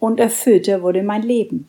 und 0.00 0.20
erfüllter 0.20 0.82
wurde 0.82 1.02
mein 1.02 1.22
Leben. 1.22 1.68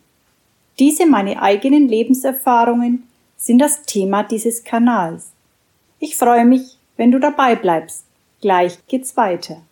Diese 0.78 1.06
meine 1.06 1.42
eigenen 1.42 1.88
Lebenserfahrungen 1.88 3.04
sind 3.36 3.58
das 3.58 3.82
Thema 3.82 4.22
dieses 4.22 4.64
Kanals. 4.64 5.32
Ich 5.98 6.16
freue 6.16 6.44
mich, 6.44 6.78
wenn 6.96 7.10
du 7.10 7.18
dabei 7.18 7.56
bleibst. 7.56 8.04
Gleich 8.40 8.78
geht's 8.86 9.16
weiter. 9.16 9.62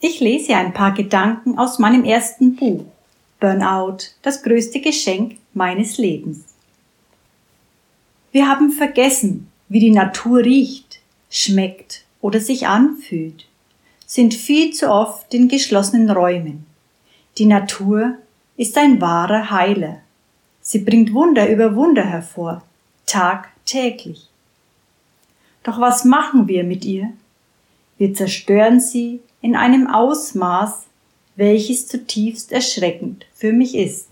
Ich 0.00 0.20
lese 0.20 0.54
ein 0.54 0.72
paar 0.72 0.92
Gedanken 0.92 1.58
aus 1.58 1.78
meinem 1.78 2.04
ersten 2.04 2.54
Buch 2.54 2.84
Burnout, 3.40 3.98
das 4.22 4.42
größte 4.42 4.80
Geschenk 4.80 5.36
meines 5.52 5.98
Lebens. 5.98 6.44
Wir 8.32 8.48
haben 8.48 8.70
vergessen, 8.72 9.48
wie 9.68 9.80
die 9.80 9.90
Natur 9.90 10.40
riecht, 10.40 11.00
schmeckt 11.30 12.04
oder 12.20 12.40
sich 12.40 12.66
anfühlt, 12.66 13.46
sind 14.06 14.34
viel 14.34 14.72
zu 14.72 14.90
oft 14.90 15.32
in 15.34 15.48
geschlossenen 15.48 16.10
Räumen. 16.10 16.66
Die 17.38 17.46
Natur 17.46 18.16
ist 18.56 18.78
ein 18.78 19.00
wahrer 19.00 19.50
Heiler. 19.50 20.00
Sie 20.60 20.78
bringt 20.78 21.12
Wunder 21.12 21.48
über 21.48 21.74
Wunder 21.76 22.04
hervor, 22.04 22.62
tagtäglich. 23.06 24.28
Doch 25.62 25.80
was 25.80 26.04
machen 26.04 26.46
wir 26.46 26.64
mit 26.64 26.84
ihr? 26.84 27.12
Wir 27.98 28.14
zerstören 28.14 28.80
sie 28.80 29.20
in 29.40 29.56
einem 29.56 29.86
Ausmaß, 29.86 30.86
welches 31.36 31.86
zutiefst 31.88 32.52
erschreckend 32.52 33.26
für 33.34 33.52
mich 33.52 33.74
ist. 33.74 34.08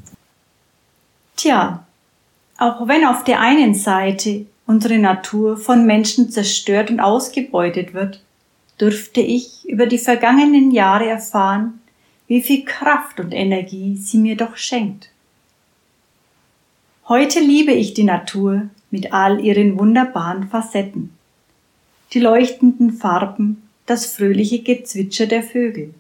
Tja, 1.37 1.87
auch 2.59 2.87
wenn 2.89 3.05
auf 3.05 3.25
der 3.25 3.41
einen 3.41 3.75
Seite 3.75 4.47
unsere 4.67 4.99
Natur 4.99 5.57
von 5.57 5.87
Menschen 5.87 6.31
zerstört 6.31 6.91
und 6.91 7.01
ausgebeutet 7.01 7.95
wird, 7.95 8.23
dürfte 8.81 9.21
ich 9.21 9.69
über 9.69 9.87
die 9.87 9.99
vergangenen 9.99 10.71
Jahre 10.71 11.09
erfahren, 11.09 11.81
wie 12.27 12.43
viel 12.43 12.65
Kraft 12.65 13.21
und 13.21 13.33
Energie 13.33 13.97
sie 13.97 14.19
mir 14.19 14.37
doch 14.37 14.57
schenkt. 14.57 15.11
Heute 17.09 17.41
liebe 17.41 17.73
ich 17.73 17.95
die 17.95 18.05
Natur 18.05 18.69
mit 18.91 19.13
all 19.13 19.45
ihren 19.45 19.79
wunderbaren 19.79 20.49
Facetten. 20.49 21.11
Die 22.13 22.21
leuchtenden 22.21 22.93
Farben, 22.93 23.69
das 23.87 24.07
fröhliche 24.07 24.61
Gezwitscher 24.61 25.27
der 25.27 25.43
Vögel, 25.43 25.95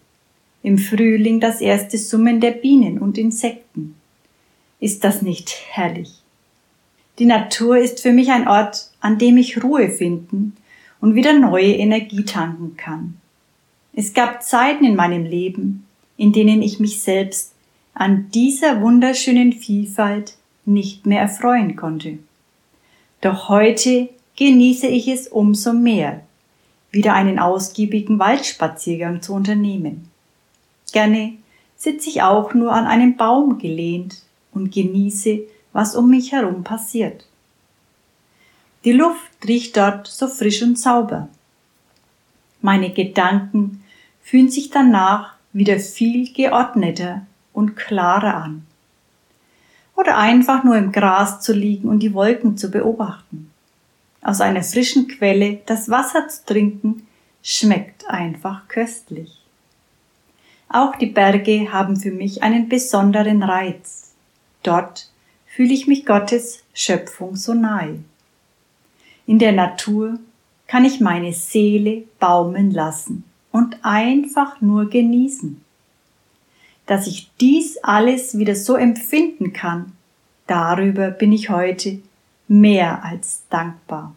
im 0.62 0.78
Frühling 0.78 1.40
das 1.40 1.60
erste 1.60 1.98
Summen 1.98 2.40
der 2.40 2.52
Bienen 2.52 2.98
und 2.98 3.18
Insekten. 3.18 3.96
Ist 4.80 5.04
das 5.04 5.22
nicht 5.22 5.54
herrlich? 5.70 6.22
Die 7.18 7.26
Natur 7.26 7.78
ist 7.78 8.00
für 8.00 8.12
mich 8.12 8.30
ein 8.30 8.48
Ort, 8.48 8.90
an 9.00 9.18
dem 9.18 9.36
ich 9.36 9.62
Ruhe 9.62 9.90
finden 9.90 10.56
und 11.00 11.14
wieder 11.14 11.38
neue 11.38 11.74
Energie 11.74 12.24
tanken 12.24 12.76
kann. 12.76 13.18
Es 13.92 14.14
gab 14.14 14.42
Zeiten 14.42 14.84
in 14.84 14.96
meinem 14.96 15.24
Leben, 15.24 15.86
in 16.16 16.32
denen 16.32 16.62
ich 16.62 16.80
mich 16.80 17.02
selbst 17.02 17.52
an 17.94 18.30
dieser 18.32 18.80
wunderschönen 18.80 19.52
Vielfalt 19.52 20.34
nicht 20.64 21.04
mehr 21.04 21.20
erfreuen 21.20 21.76
konnte. 21.76 22.18
Doch 23.20 23.48
heute 23.48 24.08
genieße 24.36 24.86
ich 24.86 25.08
es 25.08 25.28
umso 25.28 25.72
mehr, 25.72 26.22
wieder 26.90 27.14
einen 27.14 27.38
ausgiebigen 27.38 28.18
Waldspaziergang 28.18 29.20
zu 29.22 29.34
unternehmen. 29.34 30.11
Gerne 30.92 31.38
sitze 31.76 32.08
ich 32.10 32.22
auch 32.22 32.54
nur 32.54 32.72
an 32.72 32.86
einem 32.86 33.16
Baum 33.16 33.58
gelehnt 33.58 34.22
und 34.52 34.72
genieße, 34.72 35.40
was 35.72 35.96
um 35.96 36.10
mich 36.10 36.32
herum 36.32 36.64
passiert. 36.64 37.26
Die 38.84 38.92
Luft 38.92 39.30
riecht 39.46 39.76
dort 39.76 40.06
so 40.06 40.28
frisch 40.28 40.62
und 40.62 40.78
sauber. 40.78 41.28
Meine 42.60 42.92
Gedanken 42.92 43.82
fühlen 44.22 44.50
sich 44.50 44.70
danach 44.70 45.34
wieder 45.52 45.78
viel 45.78 46.32
geordneter 46.32 47.26
und 47.52 47.76
klarer 47.76 48.36
an. 48.36 48.66
Oder 49.96 50.16
einfach 50.16 50.64
nur 50.64 50.76
im 50.76 50.92
Gras 50.92 51.40
zu 51.40 51.52
liegen 51.52 51.88
und 51.88 52.00
die 52.00 52.14
Wolken 52.14 52.56
zu 52.56 52.70
beobachten 52.70 53.52
aus 54.22 54.40
einer 54.40 54.62
frischen 54.62 55.08
Quelle 55.08 55.60
das 55.66 55.90
Wasser 55.90 56.28
zu 56.28 56.46
trinken, 56.46 57.06
schmeckt 57.42 58.08
einfach 58.08 58.68
köstlich. 58.68 59.41
Auch 60.72 60.96
die 60.96 61.06
Berge 61.06 61.70
haben 61.70 61.96
für 61.96 62.10
mich 62.10 62.42
einen 62.42 62.70
besonderen 62.70 63.42
Reiz. 63.42 64.14
Dort 64.62 65.10
fühle 65.44 65.74
ich 65.74 65.86
mich 65.86 66.06
Gottes 66.06 66.64
Schöpfung 66.72 67.36
so 67.36 67.52
nahe. 67.52 67.98
In 69.26 69.38
der 69.38 69.52
Natur 69.52 70.18
kann 70.66 70.86
ich 70.86 70.98
meine 70.98 71.34
Seele 71.34 72.04
baumeln 72.18 72.70
lassen 72.70 73.24
und 73.50 73.84
einfach 73.84 74.62
nur 74.62 74.88
genießen. 74.88 75.62
Dass 76.86 77.06
ich 77.06 77.30
dies 77.38 77.76
alles 77.82 78.38
wieder 78.38 78.54
so 78.54 78.76
empfinden 78.76 79.52
kann, 79.52 79.92
darüber 80.46 81.10
bin 81.10 81.32
ich 81.32 81.50
heute 81.50 82.00
mehr 82.48 83.04
als 83.04 83.42
dankbar. 83.50 84.14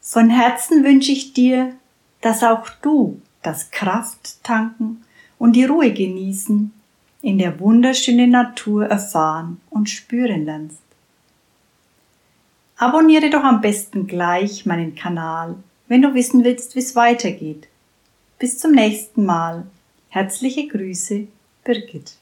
Von 0.00 0.30
Herzen 0.30 0.82
wünsche 0.82 1.12
ich 1.12 1.32
dir, 1.32 1.76
dass 2.22 2.42
auch 2.42 2.68
du 2.82 3.20
das 3.42 3.70
Kraft 3.70 4.42
tanken 4.42 5.04
und 5.38 5.54
die 5.54 5.64
Ruhe 5.64 5.92
genießen 5.92 6.72
in 7.22 7.38
der 7.38 7.58
wunderschönen 7.60 8.30
Natur 8.30 8.86
erfahren 8.86 9.60
und 9.70 9.90
spüren 9.90 10.44
lernst. 10.44 10.82
Abonniere 12.76 13.28
doch 13.30 13.42
am 13.42 13.60
besten 13.60 14.06
gleich 14.06 14.64
meinen 14.64 14.94
Kanal, 14.94 15.56
wenn 15.88 16.02
du 16.02 16.14
wissen 16.14 16.44
willst, 16.44 16.76
wie 16.76 16.80
es 16.80 16.94
weitergeht. 16.94 17.66
Bis 18.38 18.58
zum 18.58 18.72
nächsten 18.72 19.24
Mal. 19.24 19.66
Herzliche 20.10 20.68
Grüße, 20.68 21.26
Birgit. 21.64 22.16